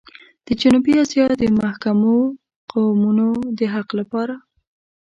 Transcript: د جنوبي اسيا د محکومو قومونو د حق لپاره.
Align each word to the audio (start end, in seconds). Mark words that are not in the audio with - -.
د 0.45 0.47
جنوبي 0.59 0.93
اسيا 1.03 1.25
د 1.41 1.43
محکومو 1.59 2.15
قومونو 2.71 3.27
د 3.57 3.59
حق 3.73 3.89
لپاره. 3.99 4.35